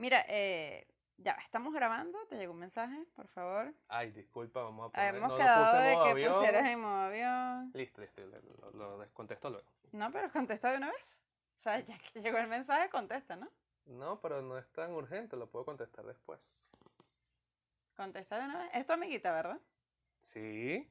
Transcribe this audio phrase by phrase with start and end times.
[0.00, 0.86] Mira, eh,
[1.18, 3.74] ya, estamos grabando, te llegó un mensaje, por favor.
[3.88, 5.08] Ay, disculpa, vamos a poner.
[5.08, 6.32] Habíamos no quedado de que avión.
[6.32, 7.70] pusieras en modo avión.
[7.74, 9.66] Listo, listo, lo, lo, lo descontesto luego.
[9.92, 11.20] No, pero contesta de una vez.
[11.58, 13.50] O sea, ya que llegó el mensaje, contesta, ¿no?
[13.84, 16.50] No, pero no es tan urgente, lo puedo contestar después.
[17.94, 18.70] Contesta de una vez.
[18.72, 19.60] Es tu amiguita, ¿verdad?
[20.22, 20.90] Sí,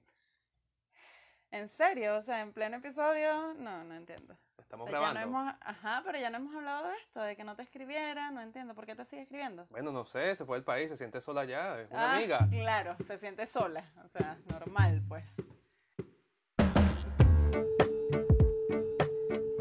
[1.52, 2.18] ¿En serio?
[2.18, 4.38] O sea, en pleno episodio, no, no entiendo.
[4.59, 5.39] estamos Pero ya no grabando.
[5.39, 8.41] hemos, ajá, pero ya no hemos hablado de esto, de que no te escribiera, no
[8.41, 8.75] entiendo.
[8.75, 9.66] ¿Por qué te sigue escribiendo?
[9.71, 12.48] Bueno, no sé, se fue del país, se siente sola ya, es una Ah, amiga.
[12.52, 13.84] Claro, se siente sola.
[14.05, 15.26] O sea, normal, pues.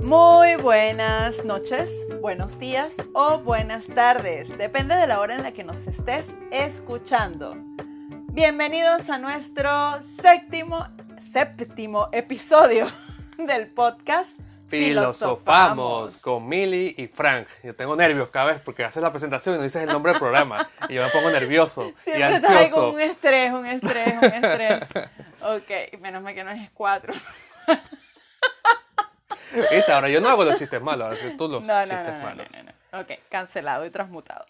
[0.03, 4.49] Muy buenas noches, buenos días o buenas tardes.
[4.57, 7.55] Depende de la hora en la que nos estés escuchando.
[8.33, 10.87] Bienvenidos a nuestro séptimo,
[11.23, 12.91] séptimo episodio
[13.39, 17.49] del podcast Filosofamos con Milly y Frank.
[17.63, 20.21] Yo tengo nervios cada vez porque haces la presentación y no dices el nombre del
[20.21, 20.69] programa.
[20.89, 22.91] Y yo me pongo nervioso y Siempre ansioso.
[22.91, 24.85] un estrés, un estrés, un estrés.
[25.41, 27.15] Ok, menos mal que no es cuatro.
[29.71, 29.93] ¿Viste?
[29.93, 32.13] Ahora yo no hago los chistes malos, ahora sí tú los No, no, chistes no,
[32.13, 32.47] no, no, malos.
[32.93, 34.45] Ok, cancelado y transmutado.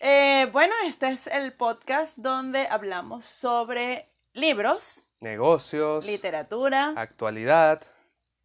[0.00, 7.82] Eh, bueno, este es el podcast donde hablamos sobre libros, Negocios, literatura, actualidad,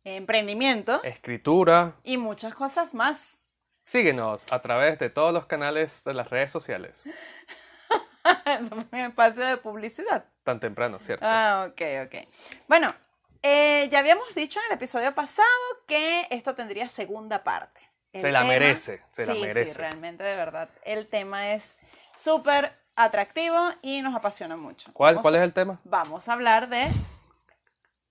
[0.04, 1.96] emprendimiento escritura.
[2.04, 3.38] y muchas cosas más.
[3.86, 7.04] Síguenos a través de todos los canales de las redes sociales.
[8.46, 10.26] Eso fue un espacio de publicidad.
[10.44, 11.26] Tan temprano, ¿cierto?
[11.28, 12.28] Ah, ok, ok.
[12.68, 12.94] Bueno,
[13.42, 15.48] eh, ya habíamos dicho en el episodio pasado
[15.88, 17.82] que esto tendría segunda parte.
[18.14, 19.74] El se la tema- merece, se la sí, merece.
[19.74, 20.70] Sí, realmente, de verdad.
[20.84, 21.78] El tema es
[22.14, 24.92] súper atractivo y nos apasiona mucho.
[24.94, 25.80] ¿Cuál, Vamos- ¿Cuál es el tema?
[25.84, 26.88] Vamos a hablar de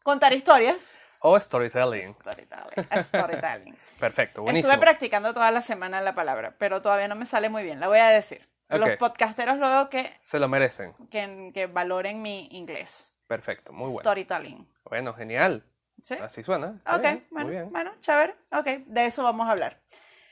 [0.02, 0.96] contar historias.
[1.20, 2.14] O storytelling.
[2.14, 3.04] Storytelling.
[3.04, 3.76] storytelling.
[4.00, 4.72] Perfecto, buenísimo.
[4.72, 7.78] Estuve practicando toda la semana la palabra, pero todavía no me sale muy bien.
[7.80, 8.48] La voy a decir.
[8.70, 8.98] Los Ok.
[8.98, 10.94] podcasteros luego que, Se lo merecen.
[11.10, 13.12] que, que valoren mi inglés.
[13.26, 14.00] Perfecto, muy bueno.
[14.00, 14.66] Storytelling.
[14.84, 15.64] Bueno, genial.
[16.02, 16.14] ¿Sí?
[16.14, 16.80] Así suena.
[16.86, 17.70] Ok, bien, bueno, Muy bien.
[17.72, 18.34] bueno, chévere.
[18.52, 19.80] Ok, de eso vamos a hablar.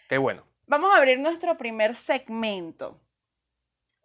[0.09, 0.45] Qué bueno.
[0.67, 3.01] Vamos a abrir nuestro primer segmento.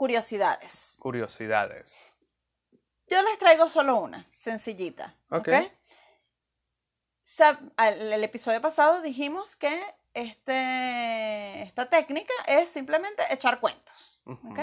[0.07, 0.97] Curiosidades.
[0.99, 2.17] Curiosidades.
[3.07, 5.15] Yo les traigo solo una, sencillita.
[5.29, 5.47] ¿Ok?
[5.47, 5.71] Ok.
[7.37, 9.81] Sab- al- el episodio pasado dijimos que
[10.13, 14.19] este, esta técnica es simplemente echar cuentos.
[14.25, 14.51] Ujú.
[14.51, 14.59] ¿ok?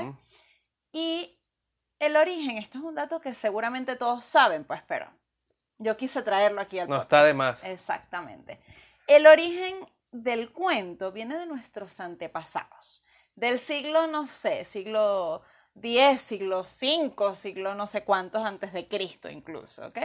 [0.92, 1.40] Y
[2.00, 5.10] el origen, esto es un dato que seguramente todos saben, pues, pero
[5.78, 7.06] yo quise traerlo aquí al No podcast.
[7.06, 7.64] está de más.
[7.64, 8.60] Exactamente.
[9.06, 13.02] El origen del cuento viene de nuestros antepasados,
[13.40, 15.42] del siglo, no sé, siglo
[15.82, 19.98] X, siglo V, siglo no sé cuántos antes de Cristo incluso, ¿ok?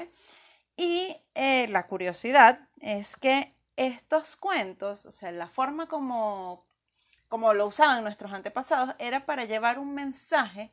[0.77, 6.65] Y eh, la curiosidad es que estos cuentos, o sea, la forma como,
[7.29, 10.71] como lo usaban nuestros antepasados era para llevar un mensaje,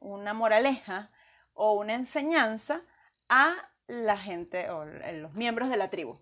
[0.00, 1.10] una moraleja
[1.54, 2.82] o una enseñanza
[3.28, 3.54] a
[3.86, 6.20] la gente o l- los miembros de la tribu.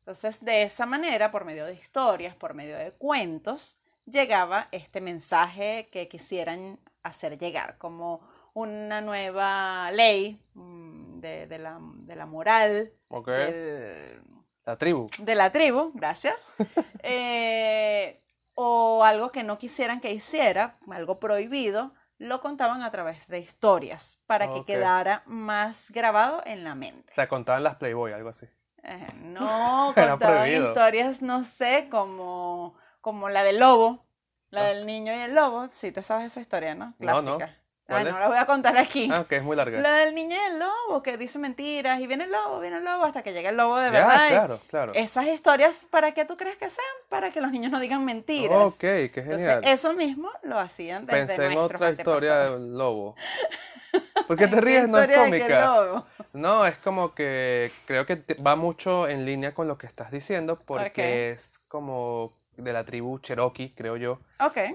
[0.00, 3.77] Entonces, de esa manera, por medio de historias, por medio de cuentos,
[4.10, 8.20] llegaba este mensaje que quisieran hacer llegar, como
[8.54, 13.28] una nueva ley mm, de, de la, de la moral, Ok.
[13.28, 14.22] del-
[14.64, 15.08] La tribu.
[15.18, 16.40] de la tribu, gracias,
[17.02, 18.20] eh,
[18.54, 24.20] o algo que no quisieran que hiciera, algo prohibido, lo contaban a través de historias
[24.26, 27.12] para que quedara más grabado en la mente.
[27.12, 28.46] O sea, contaban las Playboy, algo así.
[28.82, 32.74] Eh, no, contaban historias, no sé, como,
[33.08, 34.04] como la del lobo,
[34.50, 34.64] la Ah.
[34.68, 35.68] del niño y el lobo.
[35.70, 36.92] Sí, te sabes esa historia, ¿no?
[36.98, 37.36] No, no.
[37.38, 37.56] Clásica.
[37.86, 39.08] ¿Cuál Ah, no la voy a contar aquí.
[39.10, 39.80] Ah, ok, es muy larga.
[39.80, 42.84] La del niño y el lobo, que dice mentiras, y viene el lobo, viene el
[42.84, 44.28] lobo, hasta que llega el lobo de verdad.
[44.28, 44.92] claro, claro.
[44.94, 46.86] Esas historias, ¿para qué tú crees que sean?
[47.08, 48.58] Para que los niños no digan mentiras.
[48.62, 49.64] Ok, qué Entonces, genial.
[49.64, 53.16] eso mismo lo hacían desde Pensé en otra historia del lobo.
[54.28, 54.88] ¿Por qué te ¿Qué ríes?
[54.88, 56.04] No es cómica.
[56.34, 60.58] No, es como que creo que va mucho en línea con lo que estás diciendo
[60.62, 64.20] porque es como de la tribu Cherokee, creo yo,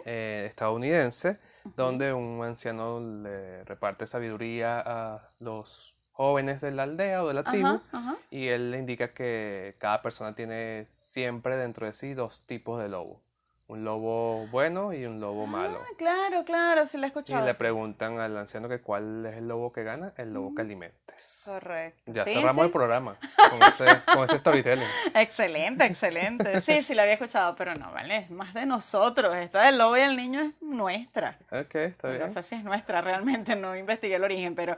[0.05, 1.37] eh, estadounidense,
[1.77, 7.43] donde un anciano le reparte sabiduría a los jóvenes de la aldea o de la
[7.43, 7.81] tribu
[8.29, 12.89] y él le indica que cada persona tiene siempre dentro de sí dos tipos de
[12.89, 13.22] lobo,
[13.67, 15.79] un lobo bueno y un lobo malo.
[15.81, 17.45] Ah, claro, claro, sí lo he Y escuchado.
[17.45, 21.41] le preguntan al anciano que cuál es el lobo que gana, el lobo que alimentes.
[21.45, 22.11] Correcto.
[22.13, 22.65] Ya Sí, cerramos sí.
[22.67, 23.17] el programa
[23.49, 24.87] con ese, con ese storytelling.
[25.15, 26.61] Excelente, excelente.
[26.61, 29.33] Sí, sí lo había escuchado, pero no, vale, es más de nosotros.
[29.35, 31.37] Esta del lobo y el niño es nuestra.
[31.51, 32.29] Ok, está No bien.
[32.29, 34.77] sé si es nuestra realmente, no investigué el origen, pero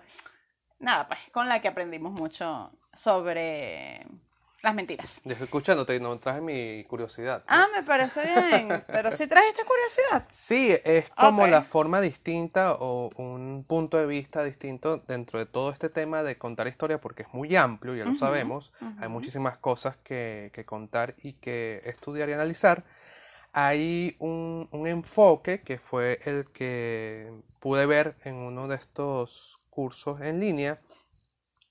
[0.79, 4.05] nada, pues con la que aprendimos mucho sobre
[4.65, 5.21] las mentiras.
[5.23, 7.39] Yo estoy escuchándote y no traje mi curiosidad.
[7.39, 7.45] ¿no?
[7.47, 8.83] Ah, me parece bien.
[8.87, 10.27] Pero sí trajiste curiosidad.
[10.33, 15.69] Sí, es como la forma distinta o un punto de vista distinto dentro de todo
[15.71, 18.73] este tema de contar historia, porque es muy amplio, ya lo sabemos.
[18.99, 22.83] Hay muchísimas cosas que, que contar y que estudiar y analizar.
[23.53, 30.19] Hay un, un enfoque que fue el que pude ver en uno de estos cursos
[30.21, 30.81] en línea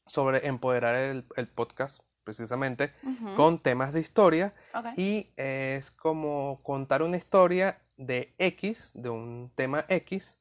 [0.07, 2.93] sobre empoderar el, el podcast, precisamente,
[3.37, 4.55] con temas de historia.
[4.97, 10.39] Y es como contar una historia de X, de un tema X,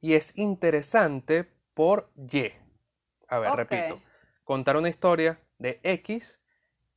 [0.00, 1.44] y es interesante
[1.74, 2.52] por Y.
[3.28, 4.00] A ver, repito.
[4.44, 6.40] Contar una historia de X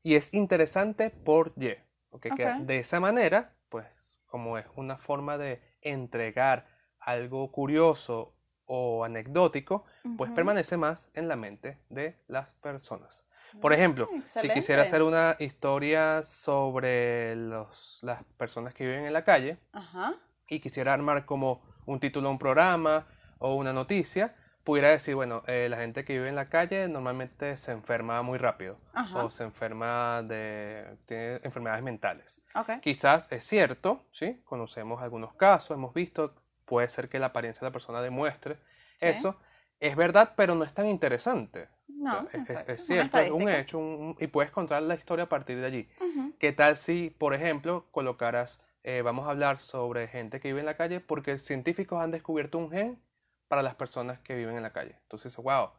[0.04, 1.76] y es interesante por Y.
[2.12, 2.28] ¿ok?
[2.36, 2.58] Que Ok.
[2.60, 6.68] de esa manera, pues, como es una forma de entregar
[7.00, 8.36] algo curioso
[8.66, 9.86] o anecdótico,
[10.18, 13.26] pues permanece más en la mente de las personas.
[13.62, 19.14] Por ejemplo, Mm, si quisiera hacer una historia sobre los, las personas que viven en
[19.14, 20.16] la calle Ajá.
[20.50, 23.08] y quisiera armar como un título a un programa
[23.40, 27.58] o una noticia, pudiera decir, bueno, eh, la gente que vive en la calle normalmente
[27.58, 29.24] se enferma muy rápido Ajá.
[29.24, 32.42] o se enferma de, tiene enfermedades mentales.
[32.54, 32.82] Ok.
[32.82, 34.42] Quizás es cierto, ¿sí?
[34.44, 36.36] Conocemos algunos casos, hemos visto,
[36.66, 38.58] puede ser que la apariencia de la persona demuestre
[38.98, 39.06] Sí.
[39.08, 39.40] eso.
[39.80, 41.70] Es verdad, pero no es tan interesante.
[41.88, 45.66] No, Es- cierto, es un hecho, un- y puedes contar la historia a partir de
[45.66, 45.90] allí.
[46.00, 46.34] Ujú.
[46.40, 50.66] ¿Qué tal si, por ejemplo, colocaras, eh, vamos a hablar sobre gente que vive en
[50.66, 53.00] la calle porque científicos han descubierto un gen
[53.48, 54.98] para las personas que viven en la calle?
[55.04, 55.70] Entonces, wow,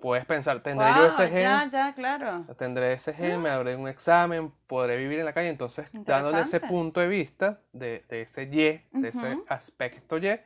[0.00, 1.42] puedes pensar, ¿tendré yo ese gen?
[1.42, 2.44] Ya, ya, claro.
[2.58, 5.48] Tendré ese gen, me haré un examen, podré vivir en la calle.
[5.48, 10.38] Entonces, dándole ese punto de vista de, de ese Y, de ese aspecto Y,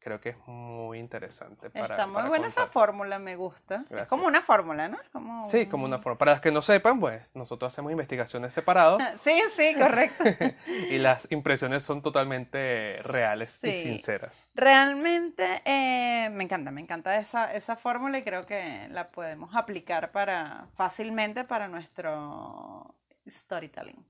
[0.00, 3.84] creo que es muy interesante para, Está muy para buena esa fórmula, me gusta.
[3.90, 4.98] Es como una fórmula, ¿no?
[5.12, 6.18] Como Sí, como una un- forma.
[6.18, 10.24] Para los que no sepan, pues nosotros hacemos investigaciones separados Sí, sí, correcto.
[10.90, 14.48] y las impresiones son totalmente reales y sinceras.
[14.54, 20.10] Realmente eh, me encanta, me encanta esa, esa fórmula y creo que la podemos aplicar
[20.12, 22.94] para fácilmente para nuestro
[23.28, 24.04] storytelling.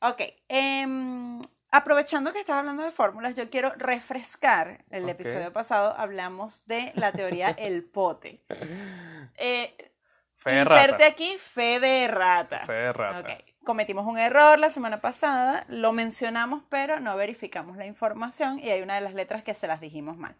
[0.00, 1.40] Ok, em,
[1.76, 7.12] aprovechando que estás hablando de fórmulas, yo quiero refrescar el episodio pasado, hablamos de la
[7.12, 8.44] teoría el pote.
[9.36, 9.92] Eh,
[10.36, 11.06] Fe de inserte rata.
[11.06, 12.60] aquí fe de rata.
[12.66, 13.20] Fe de rata.
[13.20, 18.68] Ok, Cometimos un error la semana pasada, lo mencionamos, pero no verificamos la información y
[18.70, 20.36] hay una de las letras que se las dijimos mal.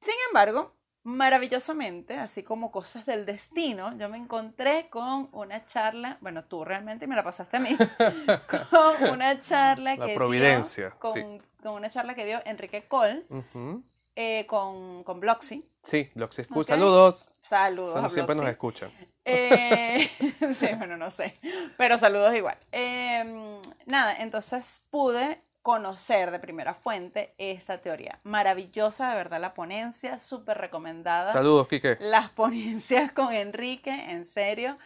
[0.00, 0.74] Sin embargo,
[1.04, 7.06] maravillosamente, así como cosas del destino, yo me encontré con una charla, bueno, tú realmente
[7.06, 7.76] me la pasaste a mí,
[8.70, 11.22] con una charla La que providencia, dio, con, sí.
[11.62, 13.84] con una charla que dio Enrique Cole Ujú.
[14.16, 15.68] eh, con, con Bloxy.
[15.82, 16.62] Sí, Bloxy School.
[16.62, 16.68] Ok.
[16.68, 17.30] Saludos.
[17.42, 18.90] Saludos a siempre nos escuchan.
[19.26, 20.10] Eh,
[20.54, 21.38] sí, bueno, no sé,
[21.76, 22.56] pero saludos igual.
[22.72, 28.20] Eh, nada, entonces pude conocer de primera fuente esta teoría.
[28.22, 31.32] Maravillosa, de verdad, la ponencia, súper recomendada.
[31.32, 31.96] Saludos, Quique.
[32.00, 34.76] Las ponencias con Enrique, en serio,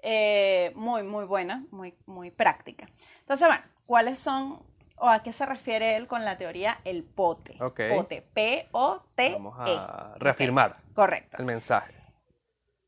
[0.00, 2.88] eh, muy, muy buena, muy, muy práctica.
[3.18, 4.62] Entonces, bueno, ¿cuáles son
[4.94, 7.56] o a qué se refiere él con la teoría el pote?
[7.60, 7.80] Ok.
[7.96, 9.32] Pote, P-O-T-E.
[9.32, 10.94] Vamos a reafirmar E.
[10.94, 11.36] Correcto.
[11.40, 11.94] el mensaje.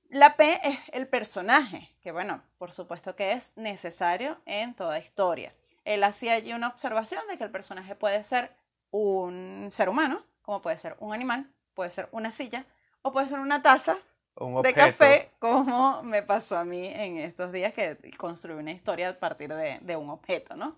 [0.08, 5.52] La P es el personaje, que bueno, por supuesto que es necesario en toda historia.
[5.84, 8.54] Él hacía allí una observación de que el personaje puede ser
[8.90, 12.66] un ser humano, como puede ser un animal, puede ser una silla
[13.02, 13.98] o puede ser una taza
[14.34, 19.10] Un de café, como me pasó a mí en estos días que construí una historia
[19.10, 20.76] a partir de, de un objeto, ¿no?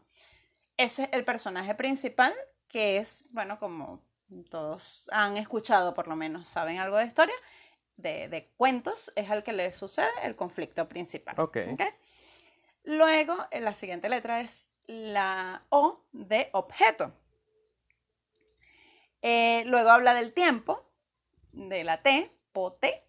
[0.77, 2.35] Ese es el personaje principal,
[2.69, 4.03] que es, bueno, como
[4.51, 7.35] todos han escuchado, por lo menos saben algo de historia,
[7.97, 11.39] de, de cuentos, es al que le sucede el conflicto principal.
[11.39, 11.59] Ok.
[11.73, 11.83] ¿ok?
[12.85, 17.13] Luego, eh, la siguiente letra es la O de objeto.
[19.23, 20.85] Eh, luego habla del tiempo,
[21.53, 23.05] de la T, pote,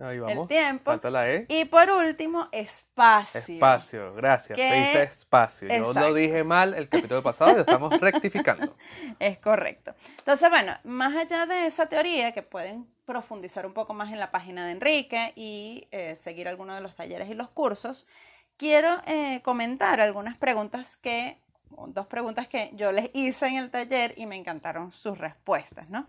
[0.00, 0.48] Ahí el vamos.
[0.48, 0.90] tiempo.
[0.90, 1.46] Falta la E.
[1.48, 3.40] Y por último, espacio.
[3.40, 4.58] Espacio, gracias.
[4.58, 5.68] Se dice espacio.
[5.68, 8.76] Yo lo dije mal el capítulo pasado y lo estamos rectificando.
[9.20, 9.94] Es correcto.
[10.18, 14.32] Entonces, bueno, más allá de esa teoría, que pueden profundizar un poco más en la
[14.32, 18.06] página de Enrique y eh, seguir algunos de los talleres y los cursos,
[18.56, 21.40] quiero eh, comentar algunas preguntas que,
[21.88, 26.06] dos preguntas que yo les hice en el taller y me encantaron sus respuestas, ¿no?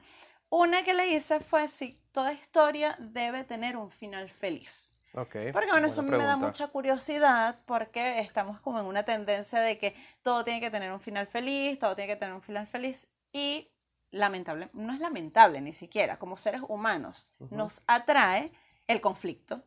[0.50, 4.94] Una que le hice fue si toda historia debe tener un final feliz.
[5.14, 5.36] Ok.
[5.54, 6.38] Porque bueno, eso me da pregunta.
[6.38, 11.00] mucha curiosidad porque estamos como en una tendencia de que todo tiene que tener un
[11.00, 13.72] final feliz, todo tiene que tener un final feliz y
[14.12, 17.56] lamentable, no es lamentable ni siquiera, como seres humanos Ujú.
[17.56, 18.52] nos atrae
[18.88, 19.64] el conflicto,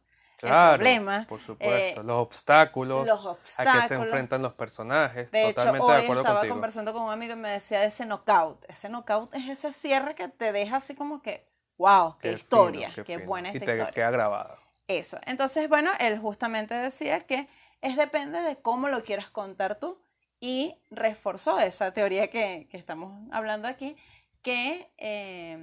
[0.46, 2.00] Claro, problema, por supuesto.
[2.00, 3.26] eh, los obstáculos, los
[3.56, 5.30] a que se enfrentan los personajes.
[5.32, 6.54] De hecho, Totalmente hoy de acuerdo estaba contigo.
[6.54, 8.64] conversando con un amigo y me decía de ese knockout.
[8.68, 12.90] Ese knockout es ese cierre que te deja así como que, wow, qué, Qué historia,
[12.92, 13.92] fino, qué, buena Y esta te historia.
[13.92, 14.58] queda grabada.
[14.86, 15.18] Eso.
[15.26, 17.48] Entonces, bueno, él justamente decía que
[17.82, 20.00] es depende de cómo lo quieras contar tú
[20.40, 23.96] y reforzó esa teoría que, que estamos hablando aquí,
[24.42, 25.58] que eh,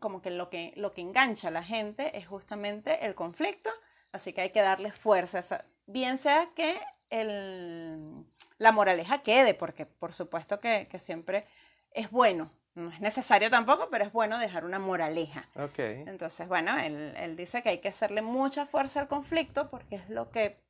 [0.00, 3.70] como que lo, que lo que engancha a la gente es justamente el conflicto,
[4.12, 6.78] así que hay que darle fuerza, a esa- bien sea que
[7.10, 8.24] el,
[8.58, 11.46] la moraleja quede, porque por supuesto que, que siempre
[11.92, 15.48] es bueno, no es necesario tampoco, pero es bueno dejar una moraleja.
[15.56, 15.78] Ok.
[15.78, 20.08] Entonces, bueno, él, él dice que hay que hacerle mucha fuerza al conflicto porque es
[20.10, 20.60] lo que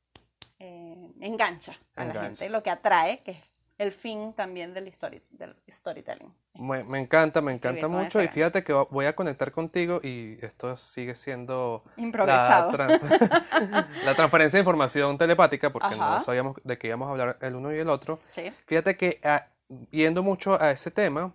[0.59, 2.27] eh, engancha a la Engancha.
[2.29, 3.43] gente, lo que atrae, que es
[3.77, 6.33] el fin también del, story, del storytelling.
[6.59, 8.21] Me, me encanta, me encanta mucho.
[8.21, 12.71] Y fíjate que voy a conectar contigo y esto sigue siendo la, Improvisado.
[12.71, 12.99] tran-
[14.05, 16.17] la transferencia de información telepática, porque Ajá.
[16.17, 18.19] no sabíamos de qué íbamos a hablar el uno y el otro.
[18.31, 18.51] Sí.
[18.67, 19.47] Fíjate que ah,
[19.91, 21.33] yendo mucho a ese tema,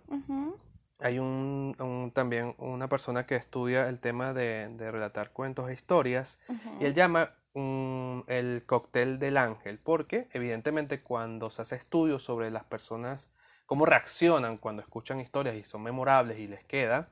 [0.99, 5.73] hay un, un- también una persona que estudia el tema de, de relatar cuentos e
[5.73, 6.39] historias
[6.79, 7.31] y él llama
[8.27, 13.31] el cóctel del ángel, porque evidentemente cuando se hace estudios sobre las personas,
[13.65, 17.09] cómo reaccionan cuando escuchan historias y son memorables y les queda,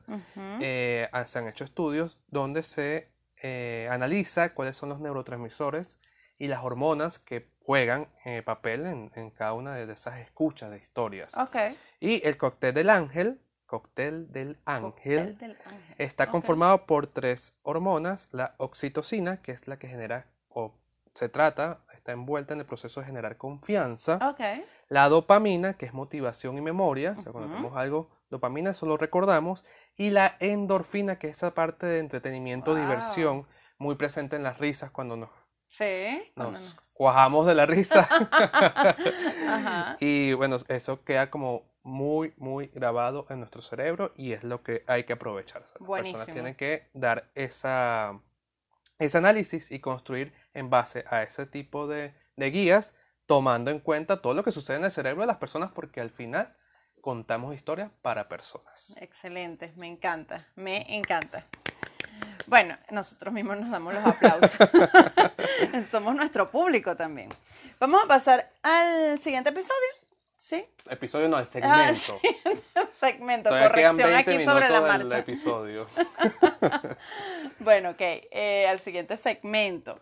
[0.62, 3.10] eh, ah, se han hecho estudios donde se
[3.42, 6.00] eh, analiza cuáles son los neurotransmisores
[6.38, 10.78] y las hormonas que juegan eh, papel en, en cada una de esas escuchas de
[10.78, 11.36] historias.
[11.38, 11.56] Ok.
[12.00, 15.96] Y el cóctel del ángel, cóctel del ángel, Cóctel del ángel.
[15.98, 20.74] está conformado por tres hormonas, la oxitocina, que es la que genera o
[21.14, 24.42] se trata, está envuelta en el proceso de generar confianza, Ok.
[24.94, 28.96] La dopamina, que es motivación y memoria, o sea, cuando tenemos algo, dopamina, eso lo
[28.98, 32.82] recordamos, y la endorfina, que es esa parte de entretenimiento, Wow.
[32.82, 33.48] diversión,
[33.80, 35.30] muy presente en las risas cuando nos,
[35.68, 36.32] Sí.
[36.36, 38.08] cuando nos nos- cuajamos de la risa.
[39.48, 39.98] Ajá.
[40.00, 44.84] Y bueno, eso queda como muy, muy grabado en nuestro cerebro y es lo que
[44.88, 45.64] hay que aprovechar.
[45.80, 46.18] Las Buenísimo.
[46.20, 48.20] personas tienen que dar esa,
[49.00, 52.96] ese análisis y construir en base a ese tipo de, de guías,
[53.26, 56.10] tomando en cuenta todo lo que sucede en el cerebro de las personas, porque al
[56.10, 56.56] final
[57.02, 58.94] contamos historias para personas.
[58.98, 61.46] Excelente, me encanta, me encanta.
[62.48, 64.56] Bueno, nosotros mismos nos damos los aplausos.
[65.92, 67.30] Somos nuestro público también.
[67.80, 69.88] Vamos a pasar al siguiente episodio.
[70.38, 70.66] ¿Sí?
[70.90, 72.20] Episodio no, el Ah, segmento.
[73.00, 75.18] Segmento, Todavía quedan corrección 20 aquí sobre la minutos del marcha.
[75.20, 75.88] episodio.
[77.60, 79.96] Bueno, ok, eh, al siguiente segmento.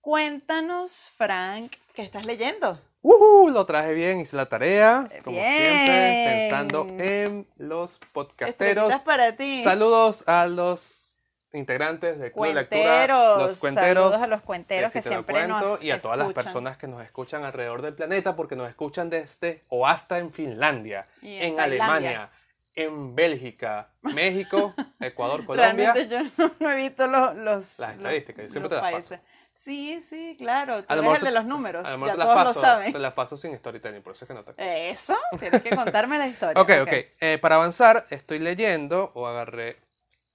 [0.00, 2.80] Cuéntanos, Frank, ¿qué estás leyendo?
[3.02, 3.50] ¡Uhú!
[3.50, 5.62] Lo traje bien, hice la tarea, como Bien.
[5.62, 8.94] siempre, pensando en los podcasteros.
[9.02, 9.62] Para ti.
[9.62, 11.20] Saludos a los
[11.52, 13.38] integrantes de Club de Lectura, Cuenteros.
[13.42, 16.44] los cuenteros, Saludos a los cuenteros que, siempre nos y a todas las escuchan.
[16.44, 21.06] personas que nos escuchan alrededor del planeta, porque nos escuchan desde o hasta en Finlandia,
[21.20, 21.60] Y en, en.
[21.60, 22.30] Alemania,
[22.74, 25.92] en Bélgica, México, Ecuador, Colombia.
[25.92, 29.16] Realmente yo no, no he visto los, los, Las estadísticas, yo siempre te las paso.
[29.62, 30.78] Sí, sí, claro.
[30.84, 31.86] Tú A lo eres mejor el de los números.
[31.86, 32.92] A lo mejor Ya te las todos paso, lo saben.
[32.92, 36.16] te las paso sin storytelling, por eso es que no te Eso, tienes que contarme
[36.18, 36.62] la historia.
[36.62, 36.92] Ok, ok.
[37.20, 39.76] Eh, para avanzar, estoy leyendo o agarré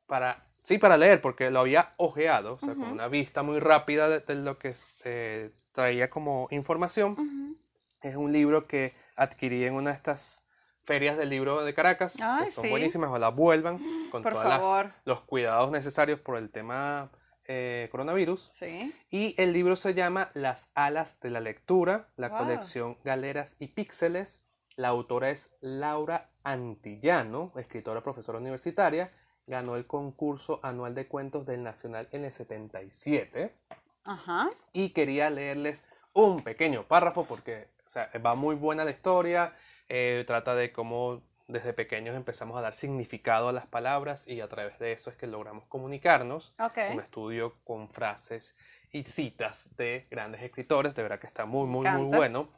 [0.05, 0.43] para.
[0.63, 2.93] Sí, para leer, porque lo había ojeado, o sea, con Ujú.
[2.93, 7.11] una vista muy rápida de, de lo que eh, traía como información.
[7.13, 7.57] Ujú.
[8.01, 10.43] Es un libro que adquirí en una de estas
[10.83, 12.69] ferias del libro de Caracas, Ay, que son sí.
[12.69, 13.79] buenísimas, ojalá vuelvan
[14.11, 17.09] con Por todos los cuidados necesarios por el tema
[17.47, 18.49] eh, coronavirus.
[18.51, 18.93] Sí.
[19.09, 22.37] Y el libro se llama Las alas de la lectura, la Wow.
[22.39, 24.43] colección Galeras y Píxeles.
[24.75, 29.11] La autora es Laura Antillano, escritora, profesora universitaria.
[29.47, 33.55] Ganó el concurso anual de cuentos del Nacional en el 77.
[34.03, 34.49] Ajá.
[34.73, 35.83] Y quería leerles
[36.13, 39.53] un pequeño párrafo porque o sea, va muy buena la historia.
[39.87, 44.47] eh, trata de cómo desde pequeños empezamos a dar significado a las palabras y a
[44.47, 46.77] través de eso es que logramos comunicarnos Ok.
[46.91, 48.55] un estudio con frases
[48.91, 52.49] y citas de grandes escritores, de verdad que está muy, muy, muy bueno.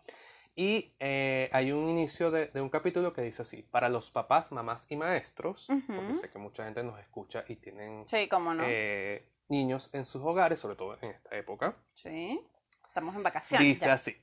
[0.56, 4.52] Y eh, hay un inicio de, de un capítulo que dice así, para los papás,
[4.52, 6.16] mamás y maestros, porque Ujú.
[6.16, 8.64] sé que mucha gente nos escucha y tienen Sí, cómo no.
[8.66, 12.42] eh, niños en sus hogares, sobre todo en esta época, Sí.
[12.88, 13.68] Estamos en vacaciones.
[13.68, 13.94] dice ya.
[13.94, 14.16] así,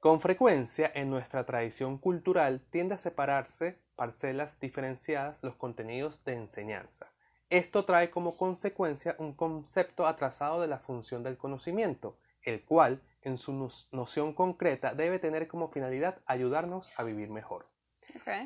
[0.00, 7.10] con frecuencia en nuestra tradición cultural tiende a separarse parcelas diferenciadas los contenidos de enseñanza.
[7.50, 13.38] Esto trae como consecuencia un concepto atrasado de la función del conocimiento, el cual, en
[13.38, 17.66] su no- noción concreta, debe tener como finalidad ayudarnos a vivir mejor.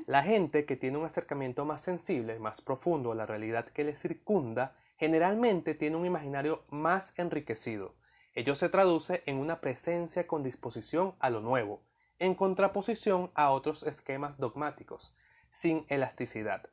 [0.07, 3.95] La gente que tiene un acercamiento más sensible, más profundo a la realidad que le
[3.95, 7.95] circunda, generalmente tiene un imaginario más enriquecido.
[8.35, 11.83] Ello se traduce en una presencia con disposición a lo nuevo,
[12.19, 15.15] en contraposición a otros esquemas dogmáticos,
[15.53, 16.69] sin elasticidad.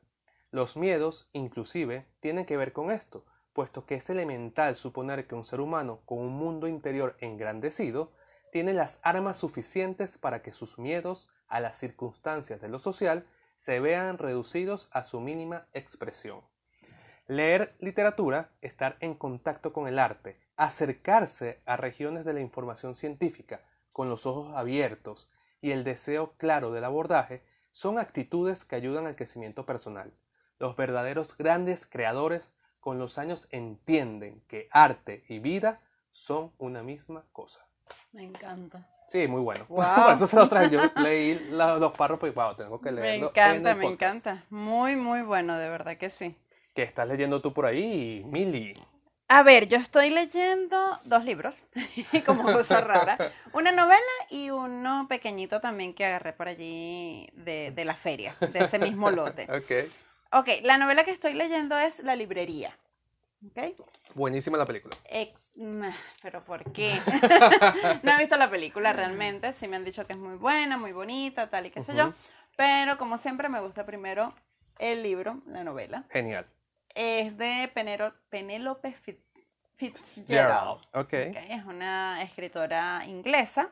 [0.50, 5.44] Los miedos, inclusive, tienen que ver con esto, puesto que es elemental suponer que un
[5.44, 8.10] ser humano con un mundo interior engrandecido
[8.50, 13.78] tiene las armas suficientes para que sus miedos a las circunstancias de lo social se
[13.78, 16.40] vean reducidos a su mínima expresión.
[17.28, 23.60] Leer literatura, estar en contacto con el arte, acercarse a regiones de la información científica
[23.92, 29.16] con los ojos abiertos y el deseo claro del abordaje son actitudes que ayudan al
[29.16, 30.12] crecimiento personal.
[30.58, 35.80] Los verdaderos grandes creadores con los años entienden que arte y vida
[36.12, 37.64] son una misma cosa.
[38.12, 38.86] Me encanta.
[39.10, 39.64] Sí, muy bueno.
[39.68, 40.04] Wow.
[40.04, 40.70] Por eso se lo traje.
[40.70, 43.26] Yo leí los párrafos y wow, tengo que Me leerlo.
[43.26, 44.16] en encanta, el me podcast.
[44.26, 44.46] encanta.
[44.50, 46.36] Muy, muy bueno, de verdad que sí.
[46.74, 48.74] ¿Qué estás leyendo tú por ahí, Mili?
[49.32, 51.56] A ver, yo estoy leyendo dos libros,
[52.26, 53.16] como cosa rara.
[53.52, 58.64] Una novela y uno pequeñito también que agarré por allí de, de la feria, de
[58.64, 59.46] ese mismo lote.
[59.50, 59.88] Ok.
[60.32, 62.76] Ok, la novela que estoy leyendo es La librería.
[63.46, 63.76] Ok.
[64.14, 64.96] Buenísima la película.
[65.08, 65.56] Ex-
[66.22, 67.00] Pero ¿por qué?
[68.02, 69.52] no he visto la película realmente.
[69.52, 72.12] Sí me han dicho que es muy buena, muy bonita, tal y qué sé yo.
[72.56, 74.34] Pero como siempre me gusta primero
[74.78, 76.04] el libro, la novela.
[76.10, 76.46] Genial.
[76.94, 77.70] Es de
[78.30, 79.22] Penélope Fitz-
[79.76, 80.26] Fitzgerald.
[80.26, 80.80] Gerald.
[80.94, 81.14] Ok.
[81.30, 83.70] Ok, Es una escritora inglesa.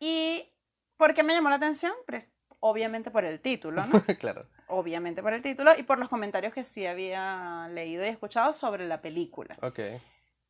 [0.00, 0.48] ¿Y
[0.96, 1.92] por qué me llamó la atención?
[2.06, 2.24] Pues,
[2.60, 3.92] obviamente por el título, ¿no?
[4.20, 4.46] claro.
[4.68, 8.86] obviamente por el título y por los comentarios que sí había leído y escuchado sobre
[8.86, 9.56] la película.
[9.62, 9.78] Ok.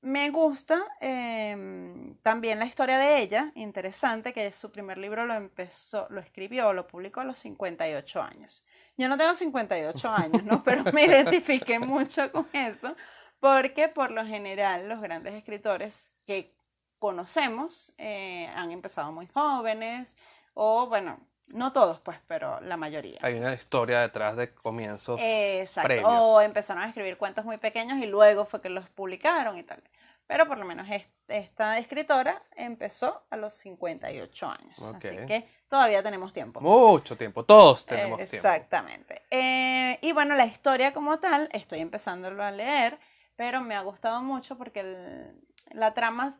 [0.05, 6.07] Me gusta em, también la historia de ella, interesante, que su primer libro lo empezó,
[6.11, 8.67] lo escribió, lo publicó a los 58 años.
[8.99, 10.63] Yo no tengo 58 años, ¿no?
[10.63, 12.95] Pero me identifiqué mucho con eso,
[13.41, 16.55] porque por lo general los grandes escritores que
[16.99, 20.19] conocemos eh, han empezado muy jóvenes,
[20.53, 23.21] o bueno, no todos, pues, pero la mayoría.
[23.23, 25.19] Hay una historia detrás de comienzos.
[25.23, 25.89] Exacto.
[25.89, 26.09] previos.
[26.11, 29.83] O empezaron a escribir cuentos muy pequeños y luego fue que los publicaron y tal.
[30.27, 34.79] Pero por lo menos es- esta escritora empezó a los 58 años.
[34.83, 36.61] Así que todavía tenemos tiempo.
[36.61, 37.45] Mucho tiempo.
[37.45, 38.47] Todos tenemos Eh, tiempo.
[38.49, 39.23] Exactamente.
[39.31, 42.99] Eh, y bueno, la historia como tal, estoy empezándolo a leer,
[43.37, 45.41] pero me ha gustado mucho porque el-
[45.73, 46.35] la trama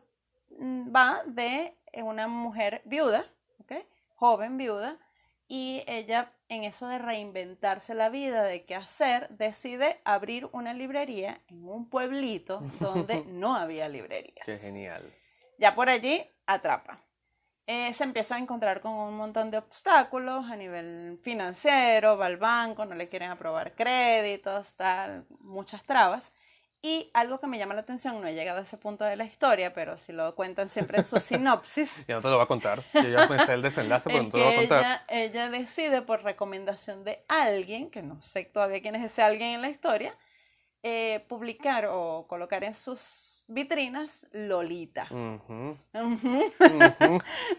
[0.57, 3.25] mm, va de una mujer viuda,
[4.15, 4.97] joven viuda,
[5.47, 11.41] y ella en eso de reinventarse la vida, de qué hacer, decide abrir una librería
[11.47, 14.45] en un pueblito donde no había librerías.
[14.45, 15.13] Qué genial.
[15.57, 17.01] Ya por allí atrapa.
[17.67, 22.37] Eh, se empieza a encontrar con un montón de obstáculos a nivel financiero, va al
[22.37, 26.31] banco, no le quieren aprobar créditos, tal, muchas trabas.
[26.81, 29.25] Y algo que me llama la atención, no he llegado a ese punto de la
[29.25, 32.47] historia, pero si lo cuentan siempre en su sinopsis, Ya no te lo voy a
[32.47, 32.83] contar.
[32.93, 34.79] Yo ya pensé el desenlace, pero no te lo voy a contar.
[34.79, 39.51] ella, ella decide por recomendación de alguien, que no sé todavía quién es ese alguien
[39.51, 40.15] en la historia,
[40.87, 45.07] eh, publicar o colocar en sus vitrinas Lolita.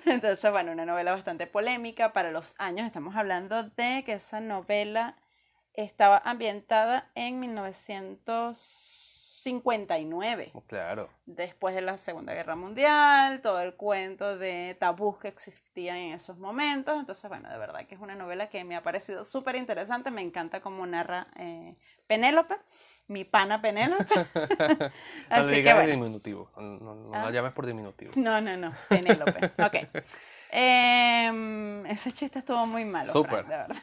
[0.04, 2.86] Entonces, bueno, una novela bastante polémica para los años.
[2.86, 5.16] Estamos hablando de que esa novela
[5.74, 7.40] estaba ambientada en
[9.50, 11.08] 1959, Claro.
[11.26, 16.38] después de la Segunda Guerra Mundial, todo el cuento de tabús que existían en esos
[16.38, 16.98] momentos.
[16.98, 20.10] Entonces, bueno, de verdad que es una novela que me ha parecido súper interesante.
[20.10, 22.56] Me encanta cómo narra eh, Penélope,
[23.08, 24.04] mi pana Penélope.
[25.30, 25.90] No Así le que digas bueno.
[25.90, 26.50] diminutivo.
[26.56, 27.24] No, no, no Ah.
[27.24, 28.12] la llames por diminutivo.
[28.16, 29.52] No, no, no, Penélope.
[29.64, 30.02] Ok.
[30.50, 33.44] Em, ese chiste estuvo muy malo, Súper.
[33.44, 33.76] Frank, de verdad.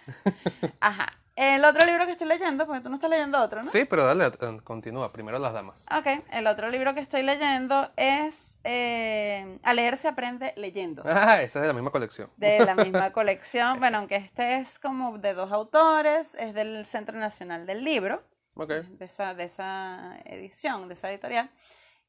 [0.80, 1.08] Ajá.
[1.36, 3.70] El otro libro que estoy leyendo, porque tú no estás leyendo otro, ¿no?
[3.70, 5.12] Sí, pero dale, eh, continúa.
[5.12, 5.86] Primero las damas.
[5.92, 11.04] Ok, el otro libro que estoy leyendo es eh, A leer se aprende leyendo.
[11.08, 12.30] Ah, esa es de la misma colección.
[12.38, 13.80] De la misma colección.
[13.80, 18.24] Bueno, aunque este es como de dos autores, es del Centro Nacional del Libro.
[18.56, 18.70] Ok.
[18.70, 21.50] de esa, de esa edición, de esa editorial.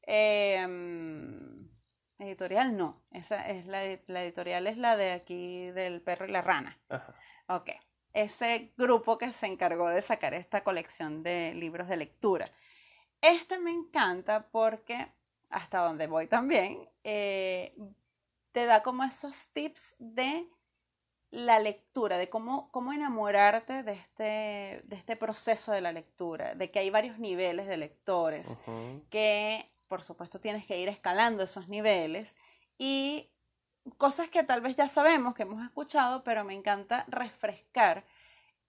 [0.03, 1.67] Em,
[2.19, 6.41] editorial no, esa es la, la editorial es la de aquí del perro y la
[6.41, 6.77] rana.
[6.89, 7.15] Ajá.
[7.47, 7.71] Ok,
[8.15, 12.49] ese grupo que se encargó de sacar esta colección de libros de lectura.
[13.21, 15.11] Este me encanta porque,
[15.49, 17.75] hasta donde voy también, eh,
[18.53, 20.47] te da como esos tips de
[21.29, 24.23] la lectura, de cómo, cómo enamorarte de este,
[24.85, 28.57] de este proceso de la lectura, de que hay varios niveles de lectores,
[29.09, 32.37] que por supuesto tienes que ir escalando esos niveles
[32.77, 33.29] y
[33.97, 38.03] cosas que tal vez ya sabemos, que hemos escuchado, pero me encanta refrescar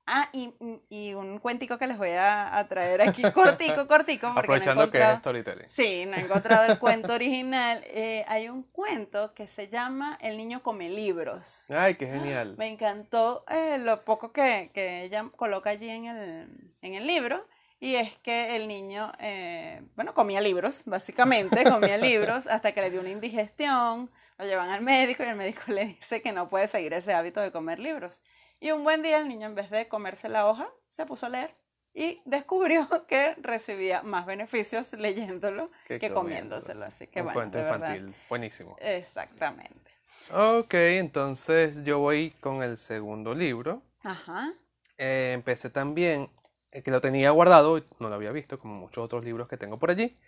[0.09, 0.55] Ah, y,
[0.89, 4.89] y un cuentico que les voy a, a traer aquí, cortico, cortico, porque Aprovechando no
[4.89, 5.67] he que es storytelling.
[5.71, 7.83] Sí, no he encontrado el cuento original.
[7.87, 11.69] Eh, hay un cuento que se llama El niño come libros.
[11.73, 12.55] Ay, qué genial.
[12.57, 17.45] Me encantó eh, lo poco que, que ella coloca allí en el, en el libro.
[17.81, 22.91] Y es que el niño, eh, bueno, comía libros, básicamente, comía libros hasta que le
[22.91, 26.69] dio una indigestión, lo llevan al médico y el médico le dice que no puede
[26.69, 28.23] seguir ese hábito de comer libros.
[28.61, 31.29] Y un buen día el niño en vez de comerse la hoja, se puso a
[31.29, 31.55] leer
[31.93, 36.85] y descubrió que recibía más beneficios leyéndolo Que que comiéndoselo.
[36.85, 38.15] Así que Un bueno, cuento infantil.
[38.29, 38.77] Buenísimo.
[38.81, 39.91] Exactamente.
[40.33, 43.83] Ok, entonces yo voy con el segundo libro.
[44.03, 44.53] Ajá.
[44.99, 46.31] Eh, empecé también,
[46.73, 49.79] eh, que lo tenía guardado, no lo había visto, como muchos otros libros que tengo
[49.79, 50.19] por allí.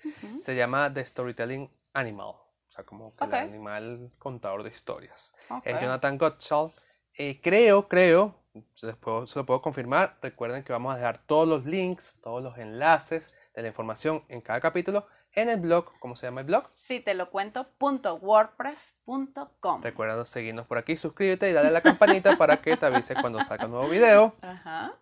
[0.41, 2.35] Se llama The Storytelling Animal,
[2.79, 5.35] sea, como que el animal contador de historias.
[5.65, 6.73] Es Jonathan Gottschall.
[7.17, 8.37] Eh, creo, creo,
[8.75, 10.17] se, puedo- se lo puedo confirmar.
[10.23, 14.41] Recuerden que vamos a dejar todos los links, todos los enlaces de la información en
[14.41, 15.93] cada capítulo en el blog.
[16.01, 16.65] ¿Cómo se llama el blog?
[16.75, 17.67] Sí, te lo cuento.
[17.81, 19.83] wordpress.com.
[19.83, 23.43] Recuerda seguirnos por aquí, suscríbete y dale a la campanita para que te avise cuando
[23.45, 24.35] salga un nuevo video.
[24.43, 24.95] Ajá.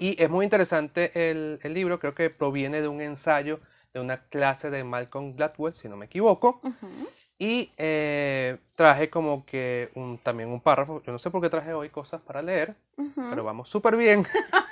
[0.00, 3.60] Y es muy interesante el, el libro, creo que proviene de un ensayo
[3.92, 6.60] de una clase de Malcolm Gladwell, si no me equivoco.
[6.62, 7.08] ujú.
[7.38, 11.02] Y eh, traje como que un, también un párrafo.
[11.02, 13.22] Yo no sé por qué traje hoy cosas para leer, Ujú.
[13.30, 14.26] pero vamos súper bien.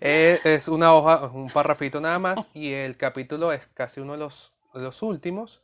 [0.00, 2.48] Eh, es una hoja, un párrafito nada más.
[2.54, 5.62] Y el capítulo es casi uno de los, de los últimos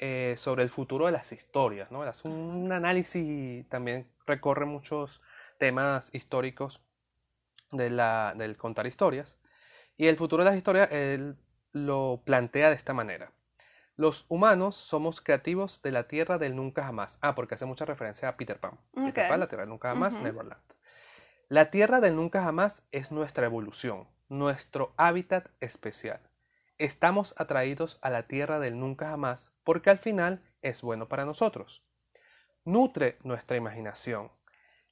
[0.00, 1.90] eh, sobre el futuro de las historias.
[1.90, 2.08] ¿no?
[2.08, 5.20] Es un análisis, también recorre muchos
[5.58, 6.80] temas históricos
[7.70, 9.38] de la, del contar historias.
[9.96, 11.36] Y el futuro de las historias él
[11.72, 13.30] lo plantea de esta manera.
[13.96, 17.18] Los humanos somos creativos de la tierra del nunca jamás.
[17.22, 18.78] Ah, porque hace mucha referencia a Peter Pan.
[18.94, 19.28] Peter.
[19.28, 20.14] Pan, la tierra del nunca jamás.
[20.20, 20.60] Neverland.
[21.48, 26.20] La tierra del nunca jamás es nuestra evolución, nuestro hábitat especial.
[26.76, 31.82] Estamos atraídos a la tierra del nunca jamás porque al final es bueno para nosotros.
[32.64, 34.30] Nutre nuestra imaginación.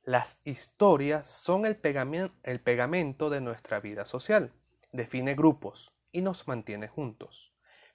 [0.02, 4.52] Las historias son el, pegamen- el pegamento de nuestra vida social.
[4.92, 7.53] Define grupos y nos mantiene juntos.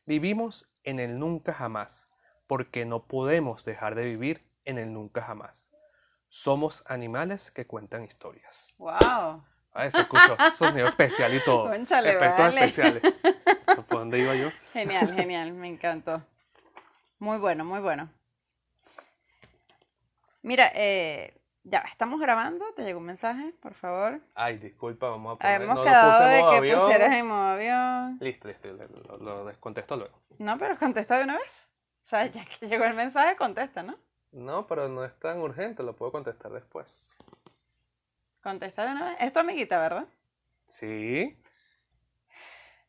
[0.10, 2.10] Vivimos en el nunca jamás
[2.48, 5.72] porque no podemos dejar de vivir en el nunca jamás.
[6.30, 8.74] Somos animales que cuentan historias.
[8.80, 9.44] Wow.
[9.72, 11.66] Ah, se escuchó sonido especial y todo.
[11.70, 12.60] Cónchale, Efectos vale.
[12.60, 13.04] especiales.
[13.88, 14.50] ¿Por dónde iba yo?
[14.74, 16.26] Genial, genial, me encantó.
[17.20, 18.10] Muy bueno, muy bueno.
[20.42, 24.22] Mira, eh, ya estamos grabando, te llegó un mensaje, por favor.
[24.36, 25.56] Ay, disculpa, vamos a poner.
[25.56, 26.82] Habíamos no quedado de que avión.
[26.82, 28.18] pusieras en modo avión.
[28.20, 28.68] Listo, listo,
[29.20, 30.20] lo descontesto luego.
[30.38, 31.70] No, pero contesta de una vez.
[32.04, 33.98] O sea, ya que llegó el mensaje, contesta, ¿no?
[34.32, 37.14] No, pero no es tan urgente, lo puedo contestar después.
[38.42, 39.18] Contesta de una vez.
[39.20, 40.08] Es tu amiguita, ¿verdad?
[40.68, 41.38] Sí,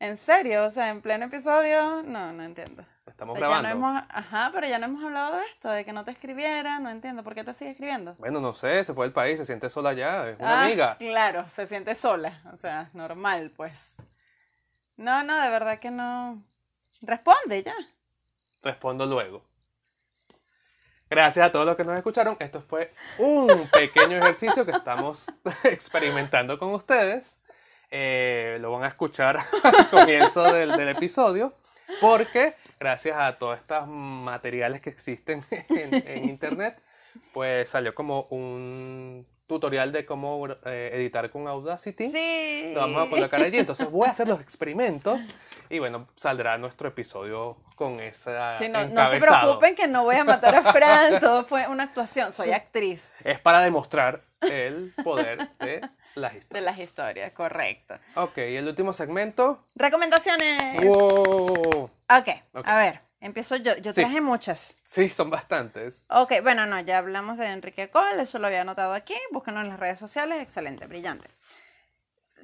[0.01, 0.65] ¿En serio?
[0.65, 2.87] O sea, en pleno episodio, no, no entiendo.
[3.11, 3.89] Estamos Pero ya no grabando.
[3.89, 6.91] hemos, ajá, pero ya no hemos hablado de esto, de que no te escribiera, no
[6.91, 7.23] entiendo.
[7.23, 8.15] ¿Por qué te sigue escribiendo?
[8.19, 10.97] Bueno, no sé, se fue del país, se siente sola ya, es una Ah, amiga.
[10.99, 13.97] Claro, se siente sola, o sea, normal, pues.
[14.97, 16.43] No, no, de verdad que no.
[17.03, 17.75] Responde ya.
[18.63, 19.45] Respondo luego.
[21.09, 22.37] Gracias a todos los que nos escucharon.
[22.39, 25.27] Esto fue un pequeño ejercicio que estamos
[25.65, 27.39] experimentando con ustedes.
[27.91, 31.55] Eh, lo van a escuchar al comienzo del, del episodio.
[32.01, 36.83] Porque gracias a todos estos materiales que existen en, en internet,
[37.33, 42.11] pues salió como un tutorial de cómo eh, editar con Audacity.
[42.11, 42.71] Sí.
[42.73, 43.59] Lo vamos a colocar allí.
[43.59, 45.27] Entonces voy a hacer los experimentos
[45.69, 50.17] y bueno, saldrá nuestro episodio con esa Sí, no, no se preocupen que no voy
[50.17, 55.49] a matar a Fran, todo fue una actuación, soy actriz Es para demostrar el poder
[55.59, 55.83] de
[56.21, 56.49] las historias.
[56.65, 57.95] de las historias, correcto.
[58.15, 59.67] Ok, y el último segmento.
[59.75, 60.85] Recomendaciones.
[60.85, 61.85] ¡Wow!
[62.09, 62.67] Ok, Ok.
[62.69, 63.77] a ver, empiezo yo.
[63.79, 64.01] Yo Sí.
[64.01, 64.77] traje muchas.
[64.85, 66.01] Sí, son bastantes.
[66.09, 69.69] Ok, bueno, no, ya hablamos de Enrique Cole, eso lo había anotado aquí, búsquenlo en
[69.69, 71.29] las redes sociales, excelente, brillante.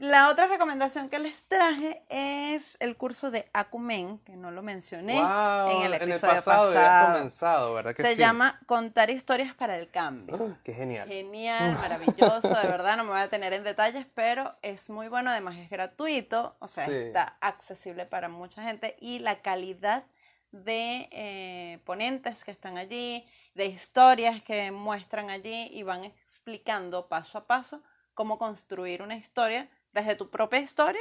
[0.00, 5.14] La otra recomendación que les traje es el curso de Acumen, que no lo mencioné
[5.14, 7.14] Wow, en el episodio pasado, habías pasado.
[7.14, 8.18] comenzado, ¿verdad que Se sí?
[8.18, 10.58] llama Contar historias para el cambio.
[10.64, 11.08] ¡Qué genial!
[11.08, 15.30] Genial, maravilloso, de verdad, no me voy a tener en detalles, pero es muy bueno,
[15.30, 16.92] además es gratuito, o sea, Sí.
[16.92, 20.04] está accesible para mucha gente y la calidad
[20.52, 27.38] de eh, ponentes que están allí, de historias que muestran allí y van explicando paso
[27.38, 27.82] a paso
[28.14, 31.00] cómo construir una historia desde tu propia historia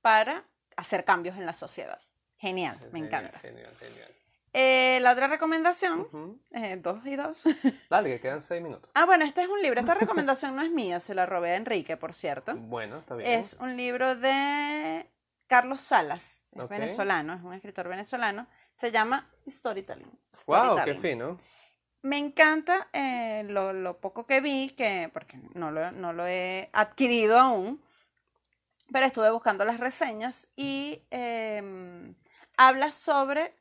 [0.00, 0.44] para
[0.76, 2.00] hacer cambios en la sociedad.
[2.38, 3.38] Genial, me encanta.
[3.40, 4.14] Genial, genial.
[4.54, 7.42] Eh, la otra recomendación, eh, dos y dos.
[7.90, 8.90] Dale, que quedan seis minutos.
[8.94, 9.80] ah, bueno, este es un libro.
[9.80, 12.54] Esta recomendación no es mía, se la robé a Enrique, por cierto.
[12.56, 13.28] Bueno, está bien.
[13.30, 15.06] Es un libro de
[15.48, 18.46] Carlos Salas, es venezolano, es un escritor venezolano.
[18.74, 20.18] Se llama Storytelling.
[20.46, 21.00] Wow, qué Storytelling.
[21.02, 21.40] fino.
[22.02, 26.70] Me encanta eh, lo, lo poco que vi, que, porque no lo, no lo he
[26.72, 27.82] adquirido aún,
[28.92, 32.14] pero estuve buscando las reseñas y em,
[32.56, 33.54] habla sobre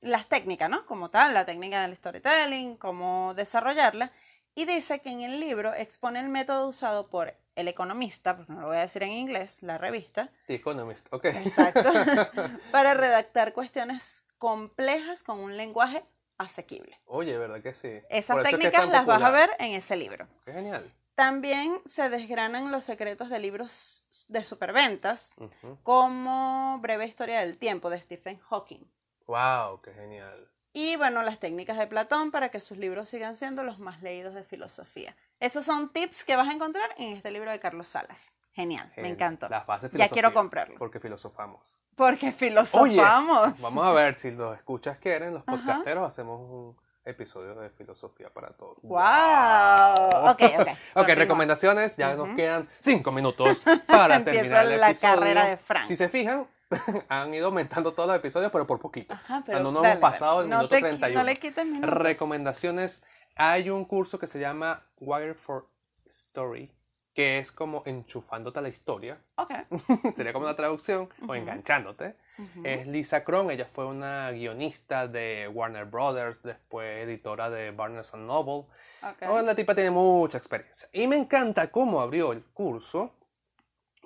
[0.00, 0.86] las técnicas, ¿no?
[0.86, 4.12] Como tal, la técnica del storytelling, cómo desarrollarla,
[4.54, 8.60] y dice que en el libro expone el método usado por el economista, porque no
[8.60, 11.24] lo voy a decir en inglés, la revista, The Economist, ok.
[11.26, 11.90] exacto,
[12.70, 16.04] para redactar cuestiones complejas con un lenguaje
[16.38, 17.00] asequible.
[17.06, 17.88] Oye, ¿verdad que sí?
[18.10, 19.32] Esas Por eso es que es técnicas las vas a popular.
[19.32, 20.28] ver en ese libro.
[20.44, 20.92] Qué genial.
[21.16, 25.34] También se desgranan los secretos de libros de superventas,
[25.82, 28.84] como Breve Historia del Tiempo de Stephen Hawking.
[29.26, 30.48] Wow, qué genial.
[30.74, 34.34] Y bueno, las técnicas de Platón para que sus libros sigan siendo los más leídos
[34.34, 35.16] de filosofía.
[35.40, 38.30] Esos son tips que vas a encontrar en este libro de Carlos Salas.
[38.52, 39.48] Genial, me encantó.
[39.48, 40.76] Las bases Ya quiero comprarlo.
[40.78, 41.62] Porque filosofamos.
[41.94, 43.58] Porque Oye, filosofamos.
[43.58, 45.56] vamos a ver si los escuchas quieren, los Ajá.
[45.56, 48.76] podcasteros hacemos un episodio de filosofía para todos.
[48.82, 50.30] ¡Wow!
[50.30, 50.68] Ok, ok.
[50.68, 51.14] Ok, continúa.
[51.14, 55.14] recomendaciones, ya nos quedan cinco minutos para terminar el la episodio.
[55.14, 55.84] carrera de Frank.
[55.84, 56.46] Si se fijan,
[57.08, 59.14] han ido aumentando todos los episodios, pero por poquito.
[59.14, 61.18] Ajá, pero no nos dale, hemos pasado el no minuto te qui- 31.
[61.20, 61.90] No le minutos.
[61.98, 63.02] Recomendaciones.
[63.36, 65.68] Hay un curso que se llama Wire for
[66.06, 66.72] Story,
[67.16, 69.18] que es como enchufándote a la historia.
[69.36, 69.50] Ok.
[70.16, 71.34] Sería como una traducción, o Ujú.
[71.34, 72.14] enganchándote.
[72.38, 72.60] Ujú.
[72.62, 78.66] Es Lisa Cron, ella fue una guionista de Warner Brothers, después editora de Barnes Noble.
[79.02, 79.22] Ok.
[79.30, 80.90] Oh, la tipa tiene mucha experiencia.
[80.92, 83.14] Y me encanta cómo abrió el curso,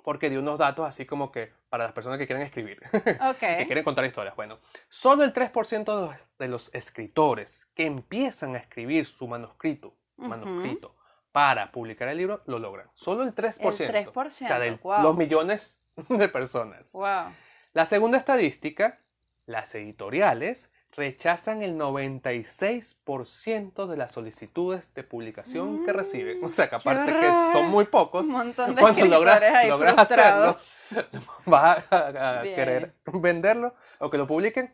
[0.05, 3.65] porque dio unos datos así como que para las personas que quieren escribir, que Ok.
[3.67, 4.37] quieren contar historias.
[4.37, 10.29] Bueno, solo el 3% de los, escritores que empiezan a escribir su manuscrito, Ujú.
[10.29, 10.95] manuscrito
[11.31, 12.87] para publicar el libro lo logran.
[12.93, 13.79] Solo el 3%.
[13.79, 16.91] El 3%, O sea, de los millones de personas.
[16.93, 17.33] Wow.
[17.73, 18.99] La segunda estadística,
[19.45, 26.43] las editoriales rechazan el 96% de las solicitudes de publicación que reciben.
[26.43, 29.69] O sea, que Mm, aparte que son muy pocos, Un montón de cuando logras, ahí
[29.69, 30.57] hacerlo,
[31.45, 34.73] vas a, querer venderlo o que lo publiquen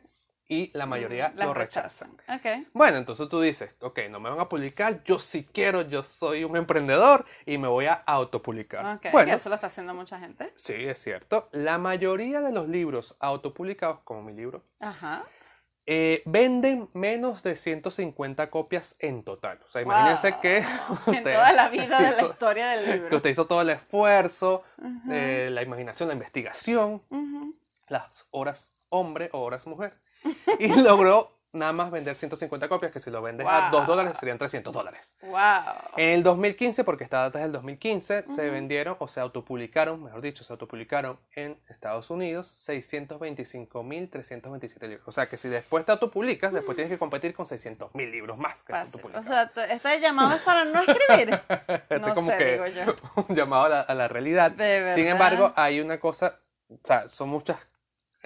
[0.49, 2.11] y la mayoría Las lo rechazan.
[2.29, 2.67] Ok.
[2.73, 6.43] Bueno, entonces tú dices, ok, no me van a publicar, yo sí quiero, yo soy
[6.45, 8.95] un emprendedor y me voy a autopublicar.
[8.97, 9.07] Ok.
[9.11, 10.53] Bueno, Eso lo está haciendo mucha gente.
[10.55, 11.49] sí, es cierto.
[11.51, 15.25] La mayoría de los libros autopublicados, como mi libro, Ajá.
[15.85, 19.59] eh, venden menos de 150 copias en total.
[19.65, 20.41] O sea, imagínense Wow.
[20.41, 20.57] que
[21.07, 23.17] En toda la vida de la hizo- historia del que libro.
[23.17, 25.11] usted hizo todo el esfuerzo, Ujú.
[25.11, 27.55] eh, la imaginación, la investigación, Ujú.
[27.89, 29.99] las horas hombre o horas mujer.
[30.59, 33.79] Y logró nada más vender 150 copias, que si lo vendes a Wow.
[33.79, 35.17] 2 dólares serían 300 dólares.
[35.23, 35.39] Wow.
[35.95, 38.41] En el 2015, porque esta data es del 2015, se Ujú.
[38.51, 45.07] vendieron o se autopublicaron, mejor dicho, se autopublicaron en Estados Unidos 625.327 libros.
[45.07, 48.61] O sea que si después te autopublicas, después tienes que competir con 600.000 libros más
[48.63, 48.73] que.
[48.73, 51.39] O sea, este llamado es para no escribir.
[51.67, 52.95] Este no como sé, que digo yo.
[53.29, 54.51] un llamado a la, a la realidad.
[54.95, 57.29] Sin embargo, hay una cosa, o sea, son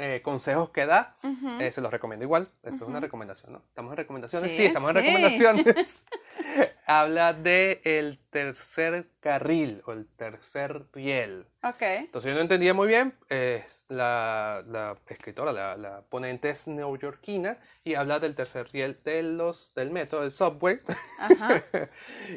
[0.01, 1.61] muchos consejos que da, Ujú.
[1.61, 2.49] eh, se los recomiendo igual.
[2.63, 3.59] Esto es una recomendación, ¿no?
[3.69, 4.51] ¿Estamos en recomendaciones?
[4.51, 5.01] Sí, Sí, estamos en sí.
[5.01, 6.01] recomendaciones.
[6.87, 11.45] Habla de el tercer carril o el tercer riel.
[11.63, 11.81] Ok.
[11.81, 13.13] Entonces yo no entendía muy bien.
[13.29, 19.21] eh, la, la escritora, la, la ponente es neoyorquina y habla del tercer riel de
[19.23, 20.79] los, del metro, del subway.
[21.19, 21.63] Ajá.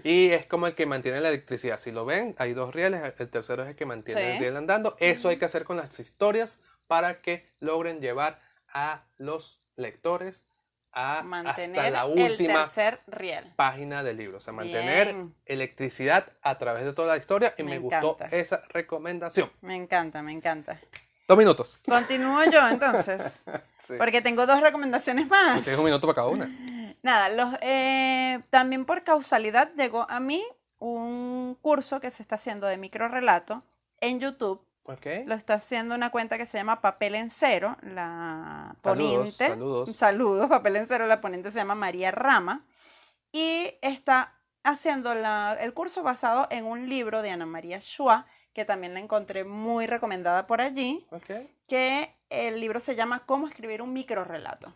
[0.04, 1.78] y es como el que mantiene la electricidad.
[1.78, 3.00] Si lo ven, hay dos rieles.
[3.18, 4.26] El tercero es el que mantiene Sí.
[4.32, 4.94] el riel andando.
[5.00, 8.40] Eso hay que hacer con las historias para que logren llevar
[8.72, 10.44] a los lectores
[10.92, 13.52] a hasta la el última tercer riel.
[13.56, 14.38] página del libro.
[14.38, 15.34] O sea, mantener Bien.
[15.44, 17.52] electricidad a través de toda la historia.
[17.58, 19.50] Y Me me, gustó esa recomendación.
[19.60, 20.80] Me encanta, me encanta.
[21.26, 21.80] Dos minutos.
[21.88, 23.42] Continúo yo entonces,
[23.80, 23.94] Sí.
[23.98, 25.62] porque tengo dos recomendaciones más.
[25.62, 26.48] Tienes un minuto para cada una.
[27.02, 30.44] Nada, los, eh, también por causalidad llegó a mí
[30.78, 33.62] un curso que se está haciendo de microrelato
[34.00, 34.64] en YouTube.
[34.84, 35.06] Ok.
[35.26, 37.76] Lo está haciendo una cuenta que se llama Papel en Cero.
[37.82, 39.48] La Saludos, ponente.
[39.48, 39.96] saludos.
[39.96, 41.06] Saludos, Papel en Cero.
[41.06, 42.64] La ponente se llama María Rama.
[43.32, 48.64] Y está haciendo la- el curso basado en un libro de Ana María Schwa, que
[48.64, 51.30] también la encontré muy recomendada por allí Ok.
[51.68, 54.72] que el libro se llama Cómo escribir un microrelato.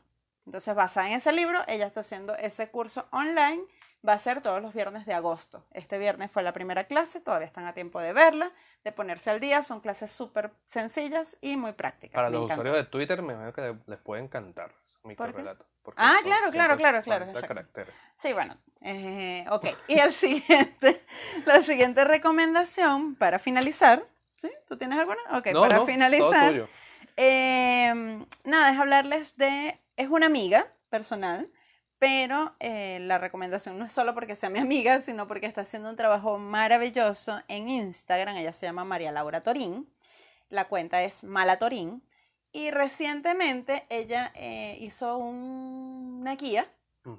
[0.47, 3.62] Entonces, basada en ese libro, ella está haciendo ese curso online.
[4.07, 5.65] Va a ser todos los viernes de agosto.
[5.73, 8.53] Este viernes fue la primera clase, todavía están a tiempo de verla,
[8.85, 9.63] de ponerse al día.
[9.63, 12.15] Son clases súper sencillas y muy prácticas.
[12.15, 12.63] Para Me los encanta.
[12.63, 14.73] usuarios de Twitter me imagino que les puede encantar.
[15.03, 15.65] microrelato.
[15.83, 17.55] porque Ah, son claro, claro, claro, claro, 140 exacto.
[17.55, 17.95] caracteres.
[18.19, 18.57] Sí, bueno.
[18.83, 19.67] eh, ok.
[19.89, 21.05] Y el siguiente,
[21.47, 24.07] la siguiente recomendación para finalizar.
[24.37, 24.51] ¿Sí?
[24.69, 25.21] ¿Tú tienes alguna?
[25.33, 26.51] Ok, No, para no, todo finalizar.
[26.53, 26.69] tuyo.
[27.17, 29.81] eh, nada, es hablarles de.
[29.97, 31.51] Es una amiga personal,
[31.99, 35.91] pero eh, la recomendación no es solo porque sea mi amiga, sino porque está haciendo
[35.91, 38.37] un trabajo maravilloso en Instagram.
[38.37, 39.89] Ella se llama María Laura Torín.
[40.49, 42.03] La cuenta es Malatorín.
[42.53, 46.71] Y recientemente ella eh, hizo un- una guía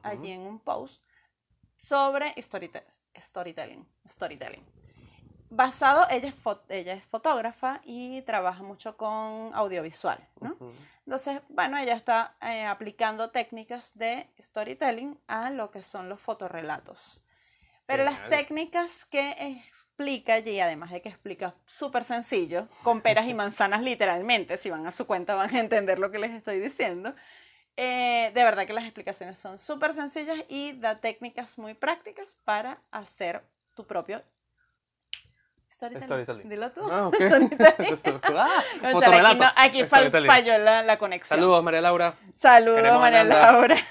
[0.04, 1.04] allí en un post
[1.78, 2.84] sobre storyte-
[3.16, 4.66] storytelling, storytelling.
[5.52, 6.36] Basado, ella es,
[6.70, 10.56] ella es fotógrafa y trabaja mucho con audiovisual, ¿no?
[11.06, 17.24] Entonces, bueno, ella está eh, aplicando técnicas de storytelling a lo que son los fotorrelatos.
[17.88, 23.34] Pero las técnicas que explica allí, además de que explica súper sencillo, con peras y
[23.34, 27.16] manzanas literalmente, si van a su cuenta van a entender lo que les estoy diciendo,
[27.76, 32.84] eh, de verdad que las explicaciones son súper sencillas y da técnicas muy prácticas para
[32.92, 34.22] hacer tu propio
[35.80, 36.06] storytelling.
[36.26, 36.50] Storytelling.
[36.50, 36.82] Dilo tú.
[36.92, 37.16] Ah, ok.
[37.96, 38.10] Storytelling.
[38.36, 41.40] Ah, aquí, no- aquí fal- falló la, la conexión.
[41.40, 42.14] Saludos, María Laura.
[42.36, 43.24] Saludos, Queremos María.
[43.24, 43.78] Laura.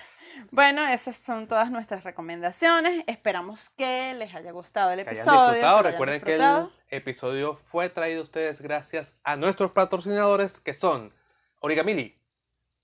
[0.50, 3.04] Bueno, esas son todas nuestras recomendaciones.
[3.06, 5.48] Esperamos que les haya gustado el Que hayan episodio.
[5.50, 5.76] disfrutado.
[5.76, 10.72] que hayan Recuerden que el episodio fue traído a ustedes gracias a nuestros patrocinadores que
[10.72, 11.12] son
[11.60, 12.18] Origamili,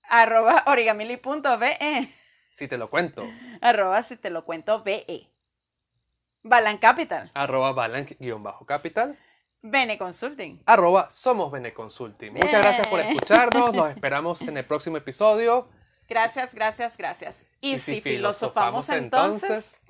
[0.03, 2.13] Arroba origamili.be.
[2.51, 3.23] si te lo cuento,
[3.61, 5.31] Arroba si te lo cuento BE.
[6.47, 7.31] Balan Capital.
[7.33, 9.17] arroba balanc-capital,
[9.63, 10.61] Bene Consulting.
[10.67, 12.33] arroba somos Bene Consulting.
[12.33, 12.61] Muchas Bien.
[12.61, 13.75] gracias por escucharnos.
[13.75, 15.67] Los esperamos en el próximo episodio.
[16.07, 17.45] Gracias, gracias, gracias.
[17.61, 19.81] Y, Y si filosofamos entonces,